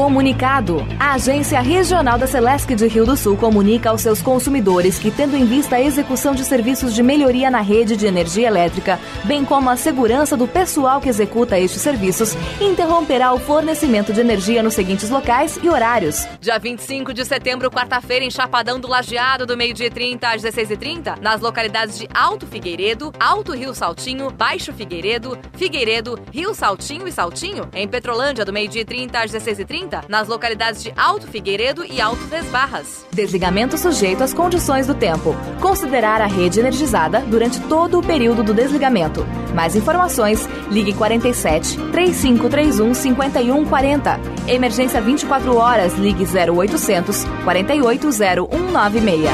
[0.01, 0.83] Comunicado.
[0.99, 5.37] A Agência Regional da Celesc de Rio do Sul comunica aos seus consumidores que, tendo
[5.37, 9.69] em vista a execução de serviços de melhoria na rede de energia elétrica, bem como
[9.69, 15.11] a segurança do pessoal que executa estes serviços, interromperá o fornecimento de energia nos seguintes
[15.11, 16.27] locais e horários.
[16.41, 21.43] Dia 25 de setembro, quarta-feira, em Chapadão do Lajeado, do meio-dia 30 às 16h30, nas
[21.43, 27.87] localidades de Alto Figueiredo, Alto Rio Saltinho, Baixo Figueiredo, Figueiredo, Rio Saltinho e Saltinho, em
[27.87, 33.07] Petrolândia, do meio-dia 30 às 16h30, nas localidades de Alto Figueiredo e Alto das Barras.
[33.12, 35.35] Desligamento sujeito às condições do tempo.
[35.61, 39.26] Considerar a rede energizada durante todo o período do desligamento.
[39.55, 44.20] Mais informações, ligue 47 3531 5140.
[44.46, 49.31] Emergência 24 horas, ligue 0800 48 0196.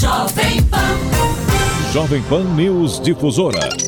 [0.00, 1.12] Jovem Pan.
[1.92, 3.68] Jovem Pan News Difusora,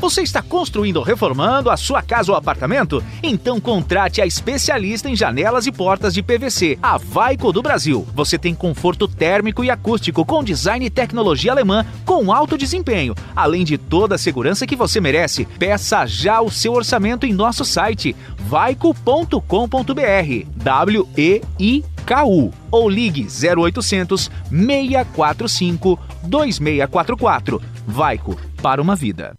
[0.00, 3.02] Você está construindo ou reformando a sua casa ou apartamento?
[3.22, 8.06] Então contrate a especialista em janelas e portas de PVC, a Vaico do Brasil.
[8.14, 13.64] Você tem conforto térmico e acústico com design e tecnologia alemã com alto desempenho, além
[13.64, 15.44] de toda a segurança que você merece.
[15.58, 19.40] Peça já o seu orçamento em nosso site vaico.com.br.
[20.56, 27.62] W E I K U ou ligue 0800 645 2644.
[27.86, 29.34] Vaico para uma vida.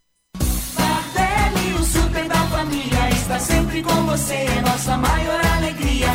[3.40, 6.08] Sempre com você, é nossa maior alegria.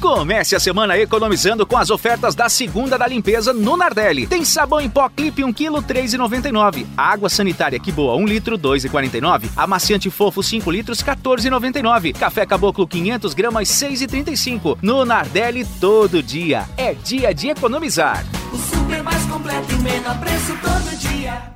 [0.00, 4.26] Comece a semana economizando com as ofertas da segunda da limpeza no Nardelli.
[4.26, 6.86] Tem sabão em pó clipe 1 kg 3,99.
[6.96, 9.48] Água sanitária que boa 1 litro 2,49.
[9.56, 12.16] Amaciante fofo 5 litros 14,99.
[12.16, 14.78] Café caboclo 500 gramas 6,35.
[14.80, 16.68] No Nardelli todo dia.
[16.76, 18.24] É dia de economizar.
[18.52, 21.55] O super mais completo e menor preço todo dia.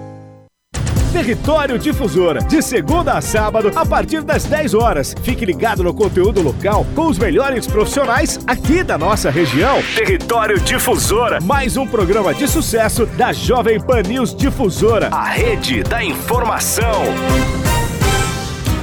[1.11, 5.13] Território Difusora, de segunda a sábado, a partir das 10 horas.
[5.21, 9.81] Fique ligado no conteúdo local com os melhores profissionais aqui da nossa região.
[9.93, 16.01] Território Difusora, mais um programa de sucesso da Jovem Pan News Difusora, a rede da
[16.03, 17.01] informação.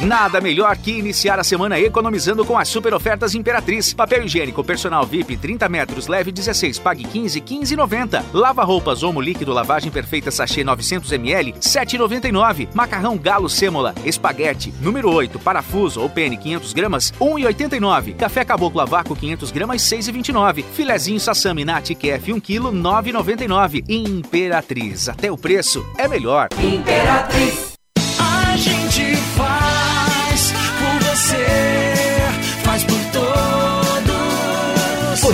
[0.00, 3.92] Nada melhor que iniciar a semana economizando com as super ofertas Imperatriz.
[3.92, 8.24] Papel higiênico personal VIP 30 metros, leve 16, pague 15, 15,90.
[8.32, 12.68] Lava roupas Omo líquido lavagem perfeita sachê 900 ml, 7,99.
[12.74, 18.16] Macarrão galo sêmola, espaguete, número 8, parafuso ou pene 500 gramas, 1,89.
[18.16, 20.64] Café caboclo a vácuo 500 gramas, 6,29.
[20.72, 23.84] Filezinho sassami nati QF 1 kg, 9,99.
[23.86, 26.48] Imperatriz, até o preço é melhor.
[26.58, 27.69] Imperatriz,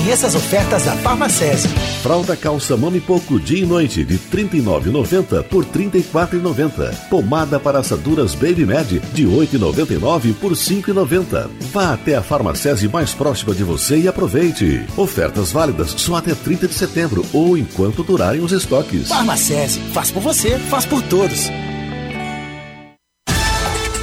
[0.06, 1.66] Conheça as ofertas da Farmacese.
[2.00, 6.94] Fralda calça mama e pouco dia e noite de R$ 39,90 por R$ 34,90.
[7.10, 11.50] Pomada para assaduras Baby Med de R$ 8,99 por R$ 5,90.
[11.72, 14.86] Vá até a Farmacese mais próxima de você e aproveite.
[14.96, 19.08] Ofertas válidas só até 30 de setembro ou enquanto durarem os estoques.
[19.08, 21.50] Farmacese, faz por você, faz por todos.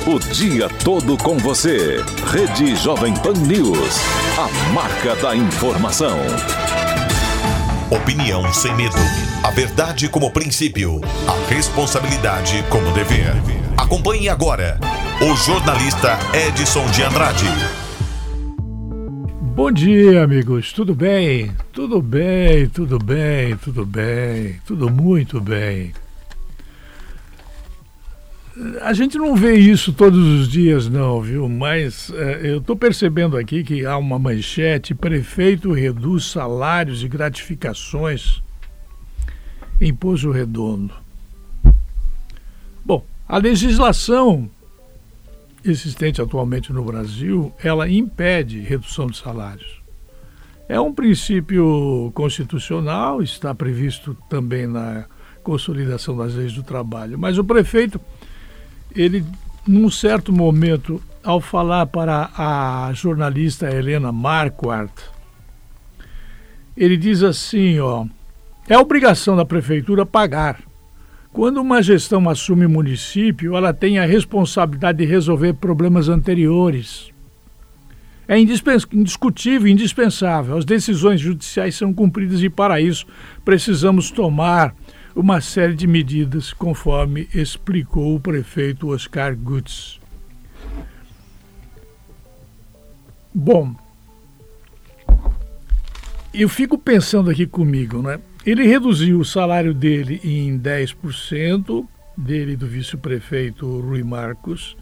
[0.05, 2.03] O dia todo com você.
[2.29, 4.01] Rede Jovem Pan News.
[4.37, 6.17] A marca da informação.
[7.89, 8.97] Opinião sem medo.
[9.41, 10.99] A verdade como princípio.
[11.25, 13.31] A responsabilidade como dever.
[13.77, 14.77] Acompanhe agora
[15.21, 17.47] o jornalista Edson de Andrade.
[19.55, 20.73] Bom dia, amigos.
[20.73, 21.55] Tudo bem?
[21.71, 25.93] Tudo bem, tudo bem, tudo bem, tudo muito bem.
[28.81, 31.49] A gente não vê isso todos os dias, não, viu?
[31.49, 38.43] Mas é, eu estou percebendo aqui que há uma manchete: prefeito reduz salários e gratificações
[39.81, 40.93] em Poço Redondo.
[42.85, 44.49] Bom, a legislação
[45.65, 49.81] existente atualmente no Brasil, ela impede redução de salários.
[50.67, 55.05] É um princípio constitucional, está previsto também na
[55.43, 57.17] consolidação das leis do trabalho.
[57.19, 57.99] Mas o prefeito
[58.95, 59.25] ele,
[59.67, 64.93] num certo momento, ao falar para a jornalista Helena Marquardt,
[66.75, 68.05] ele diz assim, ó,
[68.67, 70.59] é obrigação da prefeitura pagar.
[71.31, 77.11] Quando uma gestão assume município, ela tem a responsabilidade de resolver problemas anteriores.
[78.27, 80.57] É indiscutível, indispensável.
[80.57, 83.05] As decisões judiciais são cumpridas e, para isso,
[83.43, 84.75] precisamos tomar
[85.15, 89.99] uma série de medidas, conforme explicou o prefeito Oscar Gutz.
[93.33, 93.75] Bom,
[96.33, 98.19] eu fico pensando aqui comigo, né?
[98.45, 101.85] Ele reduziu o salário dele em 10%,
[102.17, 104.75] dele do vice-prefeito Rui Marcos.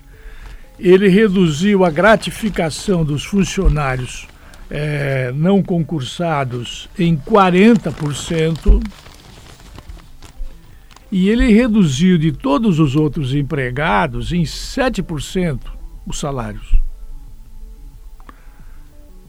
[0.79, 4.27] Ele reduziu a gratificação dos funcionários
[4.69, 8.81] eh, não concursados em 40%.
[11.11, 15.59] E ele reduziu de todos os outros empregados em 7%
[16.07, 16.81] os salários.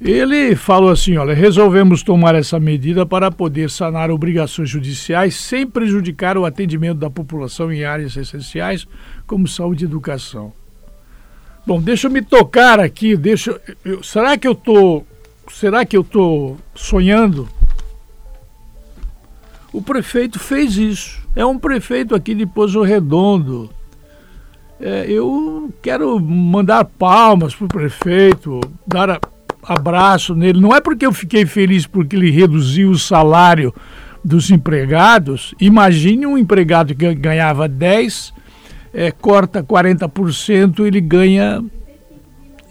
[0.00, 6.36] Ele falou assim: olha, resolvemos tomar essa medida para poder sanar obrigações judiciais sem prejudicar
[6.36, 8.86] o atendimento da população em áreas essenciais
[9.26, 10.52] como saúde e educação.
[11.64, 15.04] Bom, deixa eu me tocar aqui, deixa eu, será que eu tô
[15.48, 17.48] será que eu tô sonhando?
[19.72, 21.21] O prefeito fez isso.
[21.34, 23.70] É um prefeito aqui de Pozo Redondo.
[24.78, 29.20] É, eu quero mandar palmas para o prefeito, dar a,
[29.62, 30.60] abraço nele.
[30.60, 33.72] Não é porque eu fiquei feliz porque ele reduziu o salário
[34.22, 35.54] dos empregados.
[35.58, 38.34] Imagine um empregado que ganhava 10,
[38.92, 41.64] é, corta 40%, ele ganha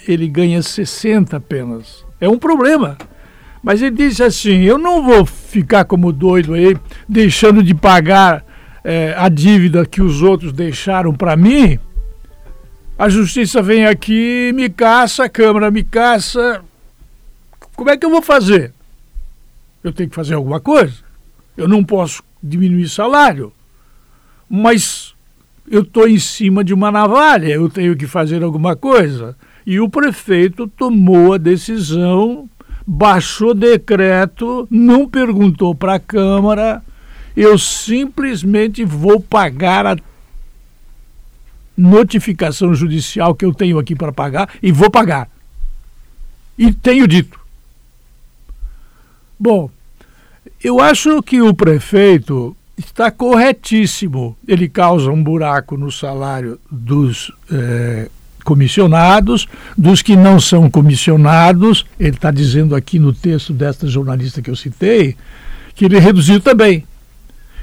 [0.08, 2.06] ele ganha 60 apenas.
[2.20, 2.98] É um problema.
[3.64, 6.76] Mas ele disse assim: eu não vou ficar como doido aí,
[7.08, 8.44] deixando de pagar
[8.84, 11.80] é, a dívida que os outros deixaram para mim,
[12.98, 16.64] a justiça vem aqui, me caça, a Câmara me caça.
[17.76, 18.74] Como é que eu vou fazer?
[19.84, 20.98] Eu tenho que fazer alguma coisa.
[21.58, 23.52] Eu não posso diminuir salário.
[24.48, 25.16] Mas
[25.68, 29.36] eu estou em cima de uma navalha, eu tenho que fazer alguma coisa.
[29.66, 32.50] E o prefeito tomou a decisão,
[32.86, 36.84] baixou decreto, não perguntou para a Câmara,
[37.36, 39.98] eu simplesmente vou pagar a
[41.78, 45.30] notificação judicial que eu tenho aqui para pagar e vou pagar.
[46.58, 47.40] E tenho dito.
[49.40, 49.70] Bom,
[50.64, 54.38] eu acho que o prefeito está corretíssimo.
[54.48, 58.10] Ele causa um buraco no salário dos eh,
[58.44, 61.86] comissionados, dos que não são comissionados.
[62.00, 65.16] Ele está dizendo aqui no texto desta jornalista que eu citei
[65.74, 66.86] que ele reduziu também.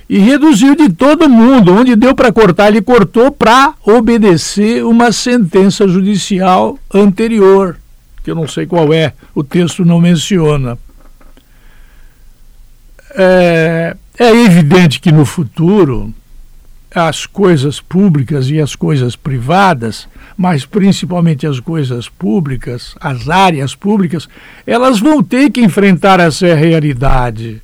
[0.08, 1.74] E reduziu de todo mundo.
[1.74, 7.76] Onde deu para cortar, ele cortou para obedecer uma sentença judicial anterior,
[8.24, 10.78] que eu não sei qual é, o texto não menciona.
[13.14, 16.14] É, é evidente que no futuro
[16.94, 24.28] as coisas públicas e as coisas privadas, mas principalmente as coisas públicas, as áreas públicas,
[24.66, 27.62] elas vão ter que enfrentar essa realidade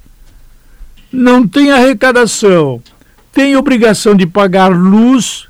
[1.14, 2.82] não tem arrecadação,
[3.32, 5.46] tem obrigação de pagar luz,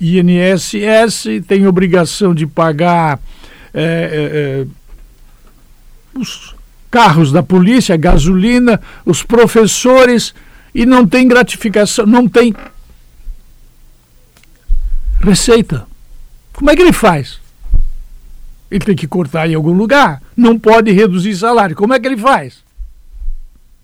[0.00, 3.18] INSS, tem obrigação de pagar
[3.74, 4.66] é, é, é,
[6.14, 6.54] os
[6.88, 10.32] carros da polícia, gasolina, os professores,
[10.72, 12.54] e não tem gratificação, não tem
[15.20, 15.84] receita.
[16.52, 17.40] Como é que ele faz?
[18.70, 21.74] Ele tem que cortar em algum lugar, não pode reduzir salário.
[21.74, 22.67] Como é que ele faz?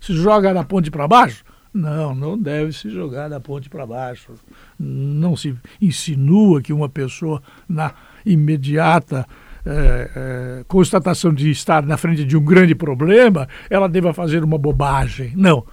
[0.05, 1.43] Se joga da ponte para baixo?
[1.73, 4.33] Não, não deve se jogar da ponte para baixo.
[4.79, 7.91] Não se insinua que uma pessoa, na
[8.23, 9.25] imediata
[9.65, 14.59] é, é, constatação de estar na frente de um grande problema, ela deva fazer uma
[14.59, 15.33] bobagem.
[15.35, 15.65] Não.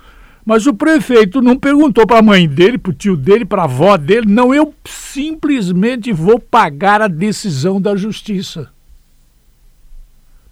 [0.46, 3.66] Mas o prefeito não perguntou para a mãe dele, para o tio dele, para a
[3.66, 4.26] avó dele.
[4.26, 8.70] Não, eu simplesmente vou pagar a decisão da justiça.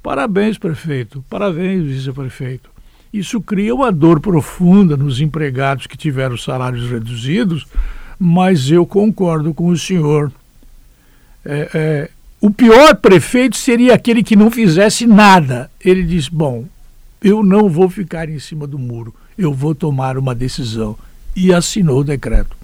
[0.03, 1.25] Parabéns, prefeito.
[1.31, 2.70] Parabéns, vice-prefeito.
[3.13, 7.67] Isso cria uma dor profunda nos empregados que tiveram salários reduzidos,
[8.19, 10.31] mas eu concordo com o senhor.
[11.45, 15.69] É, é, o pior prefeito seria aquele que não fizesse nada.
[15.85, 16.67] Ele diz: Bom,
[17.21, 20.97] eu não vou ficar em cima do muro, eu vou tomar uma decisão.
[21.35, 22.57] E assinou o decreto.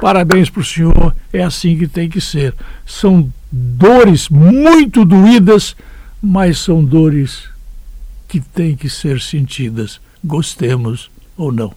[0.00, 2.54] Parabéns para o senhor, é assim que tem que ser.
[2.86, 5.76] São dores muito doídas,
[6.22, 7.49] mas são dores
[8.30, 11.74] que têm que ser sentidas, gostemos ou não.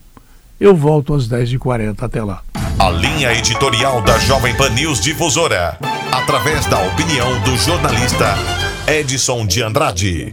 [0.60, 2.00] Eu volto às 10h40.
[2.00, 2.42] Até lá.
[2.78, 5.76] A linha editorial da Jovem Pan News Difusora,
[6.12, 8.36] através da opinião do jornalista
[8.86, 10.32] Edson de Andrade.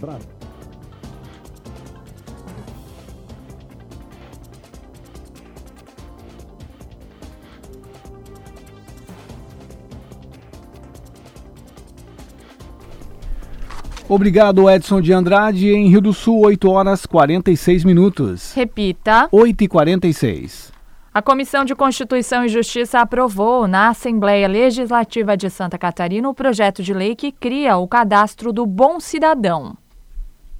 [14.13, 15.69] Obrigado, Edson de Andrade.
[15.69, 18.51] Em Rio do Sul, 8 horas 46 minutos.
[18.53, 19.29] Repita.
[19.31, 20.73] 8 e 46.
[21.13, 26.83] A Comissão de Constituição e Justiça aprovou na Assembleia Legislativa de Santa Catarina o projeto
[26.83, 29.77] de lei que cria o cadastro do Bom Cidadão.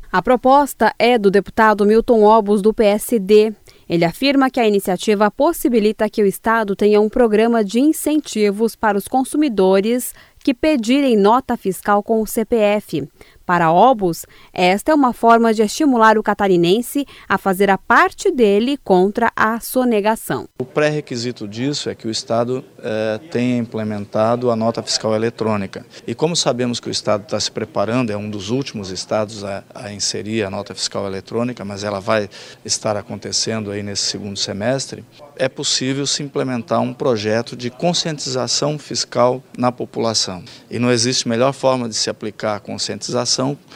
[0.10, 3.54] A proposta é do deputado Milton Obos, do PSD.
[3.88, 8.98] Ele afirma que a iniciativa possibilita que o Estado tenha um programa de incentivos para
[8.98, 13.08] os consumidores que pedirem nota fiscal com o CPF.
[13.46, 18.78] Para Obus, esta é uma forma de estimular o catarinense a fazer a parte dele
[18.78, 20.48] contra a sonegação.
[20.60, 25.86] O pré-requisito disso é que o Estado eh, tenha implementado a nota fiscal eletrônica.
[26.06, 29.64] E como sabemos que o Estado está se preparando, é um dos últimos estados a,
[29.74, 32.30] a inserir a nota fiscal eletrônica, mas ela vai
[32.64, 35.04] estar acontecendo aí nesse segundo semestre,
[35.36, 40.44] é possível se implementar um projeto de conscientização fiscal na população.
[40.70, 43.31] E não existe melhor forma de se aplicar a conscientização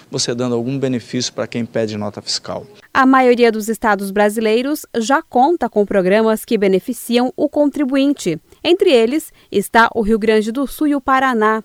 [0.10, 2.66] você dando algum benefício para quem pede nota fiscal.
[2.94, 8.40] A maioria dos estados brasileiros já conta com programas que beneficiam o contribuinte.
[8.64, 11.64] Entre eles está o Rio Grande do Sul e o Paraná.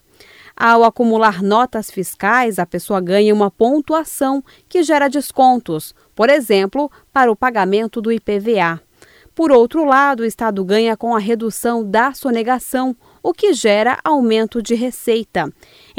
[0.56, 7.32] Ao acumular notas fiscais, a pessoa ganha uma pontuação que gera descontos, por exemplo, para
[7.32, 8.80] o pagamento do IPVA.
[9.34, 14.60] Por outro lado, o Estado ganha com a redução da sonegação, o que gera aumento
[14.60, 15.50] de receita.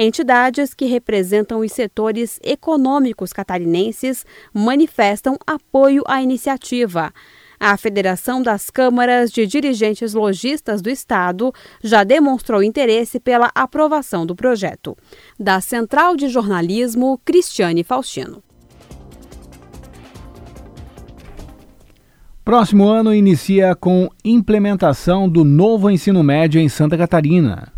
[0.04, 7.14] Entidades que representam os setores econômicos catarinenses manifestam apoio à iniciativa.
[7.60, 14.36] A Federação das Câmaras de Dirigentes Logistas do Estado já demonstrou interesse pela aprovação do
[14.36, 14.98] projeto.
[15.40, 18.44] Da Central de Jornalismo, Cristiane Faustino.
[22.44, 27.72] Próximo ano inicia com implementação do novo ensino médio em Santa Catarina.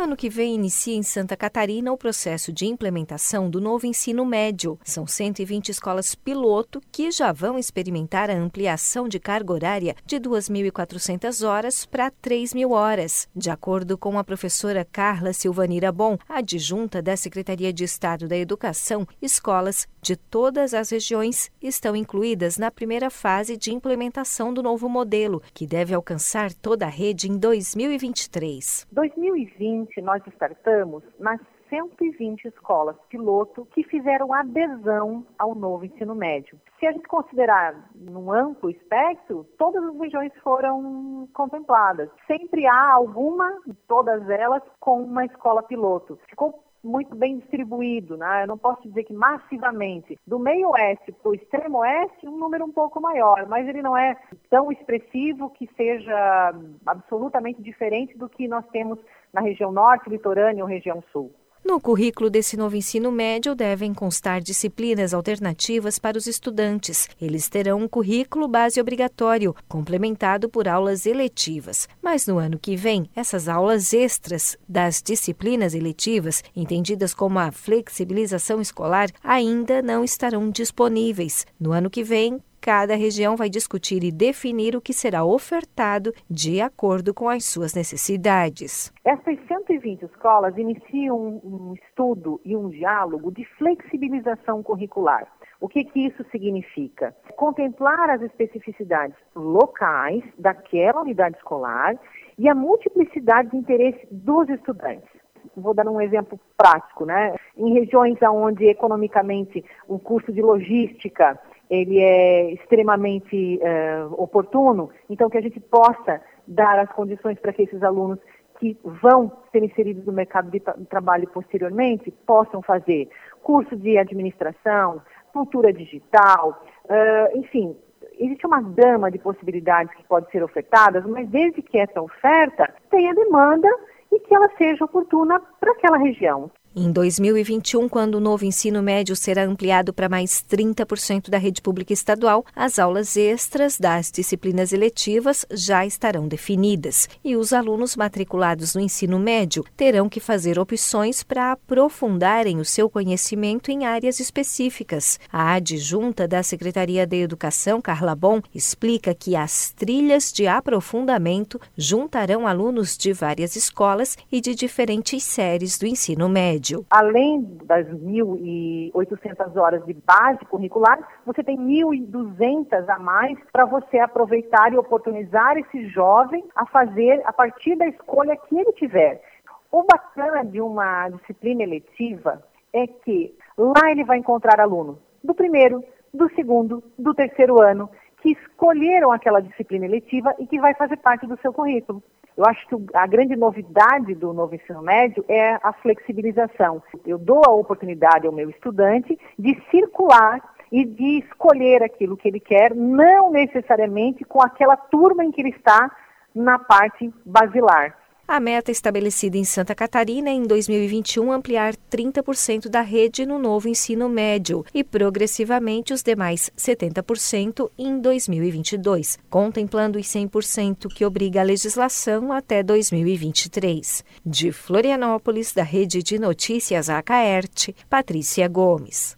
[0.00, 4.78] Ano que vem inicia em Santa Catarina o processo de implementação do novo ensino médio.
[4.84, 11.44] São 120 escolas piloto que já vão experimentar a ampliação de carga horária de 2.400
[11.44, 13.28] horas para 3.000 horas.
[13.34, 19.04] De acordo com a professora Carla Silvanira Bom, adjunta da Secretaria de Estado da Educação,
[19.20, 25.42] escolas de todas as regiões estão incluídas na primeira fase de implementação do novo modelo,
[25.54, 28.86] que deve alcançar toda a rede em 2023.
[28.92, 36.58] 2020 nós startamos nas 120 escolas piloto que fizeram adesão ao novo ensino médio.
[36.78, 42.08] Se a gente considerar num amplo espectro, todas as regiões foram contempladas.
[42.26, 46.18] Sempre há alguma, todas elas, com uma escola piloto.
[46.28, 48.44] Ficou muito bem distribuído, né?
[48.44, 50.18] Eu não posso dizer que massivamente.
[50.26, 53.96] Do meio oeste para o extremo oeste, um número um pouco maior, mas ele não
[53.96, 54.16] é
[54.48, 56.54] tão expressivo que seja
[56.86, 58.98] absolutamente diferente do que nós temos
[59.32, 61.32] na região norte, litorânea ou região sul.
[61.64, 67.08] No currículo desse novo ensino médio devem constar disciplinas alternativas para os estudantes.
[67.20, 71.88] Eles terão um currículo base obrigatório, complementado por aulas eletivas.
[72.00, 78.60] Mas no ano que vem, essas aulas extras das disciplinas eletivas, entendidas como a flexibilização
[78.60, 81.46] escolar, ainda não estarão disponíveis.
[81.60, 86.60] No ano que vem, cada região vai discutir e definir o que será ofertado de
[86.60, 88.92] acordo com as suas necessidades.
[89.04, 95.26] Essas 120 escolas iniciam um estudo e um diálogo de flexibilização curricular.
[95.60, 97.14] O que, que isso significa?
[97.36, 101.98] Contemplar as especificidades locais daquela unidade escolar
[102.38, 105.08] e a multiplicidade de interesse dos estudantes.
[105.56, 107.34] Vou dar um exemplo prático, né?
[107.56, 111.38] Em regiões onde economicamente o curso de logística
[111.70, 117.62] ele é extremamente uh, oportuno, então que a gente possa dar as condições para que
[117.62, 118.18] esses alunos
[118.58, 123.08] que vão ser inseridos no mercado de trabalho posteriormente possam fazer
[123.42, 125.00] curso de administração,
[125.32, 127.76] cultura digital, uh, enfim,
[128.18, 133.14] existe uma gama de possibilidades que podem ser ofertadas, mas desde que essa oferta tenha
[133.14, 133.68] demanda
[134.10, 136.50] e que ela seja oportuna para aquela região.
[136.76, 141.94] Em 2021, quando o novo ensino médio será ampliado para mais 30% da rede pública
[141.94, 148.82] estadual, as aulas extras das disciplinas eletivas já estarão definidas e os alunos matriculados no
[148.82, 155.18] ensino médio terão que fazer opções para aprofundarem o seu conhecimento em áreas específicas.
[155.32, 162.46] A adjunta da Secretaria de Educação, Carla Bom, explica que as trilhas de aprofundamento juntarão
[162.46, 166.86] alunos de várias escolas e de diferentes séries do ensino médio médio.
[166.90, 174.72] Além das 1.800 horas de base curricular, você tem 1.200 a mais para você aproveitar
[174.72, 179.22] e oportunizar esse jovem a fazer a partir da escolha que ele tiver.
[179.70, 182.42] O bacana de uma disciplina eletiva
[182.72, 187.90] é que lá ele vai encontrar alunos do primeiro, do segundo, do terceiro ano
[188.22, 192.02] que escolheram aquela disciplina eletiva e que vai fazer parte do seu currículo.
[192.38, 196.80] Eu acho que a grande novidade do novo ensino médio é a flexibilização.
[197.04, 202.38] Eu dou a oportunidade ao meu estudante de circular e de escolher aquilo que ele
[202.38, 205.90] quer, não necessariamente com aquela turma em que ele está
[206.32, 207.97] na parte basilar.
[208.30, 213.70] A meta estabelecida em Santa Catarina é em 2021 ampliar 30% da rede no novo
[213.70, 221.42] ensino médio e progressivamente os demais 70% em 2022, contemplando os 100% que obriga a
[221.42, 224.04] legislação até 2023.
[224.26, 229.16] De Florianópolis, da Rede de Notícias Acaerte, Patrícia Gomes.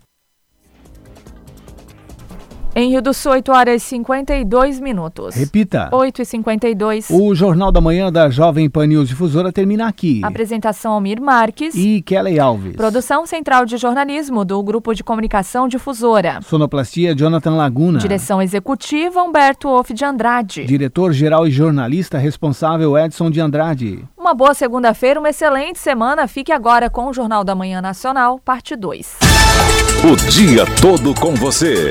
[2.80, 5.34] Em Rio do Sul, 8 horas e 52 minutos.
[5.34, 5.90] Repita.
[5.92, 7.10] 8 e 52.
[7.10, 10.22] O Jornal da Manhã da Jovem Pan News Difusora termina aqui.
[10.24, 11.74] Apresentação Almir Marques.
[11.74, 12.76] E Kelly Alves.
[12.76, 16.40] Produção Central de Jornalismo do Grupo de Comunicação Difusora.
[16.40, 17.98] Sonoplastia Jonathan Laguna.
[17.98, 20.64] Direção Executiva Humberto Wolff de Andrade.
[20.64, 24.08] Diretor-Geral e Jornalista Responsável Edson de Andrade.
[24.16, 26.26] Uma boa segunda-feira, uma excelente semana.
[26.26, 29.18] Fique agora com o Jornal da Manhã Nacional, parte 2.
[30.02, 31.88] O dia todo com você.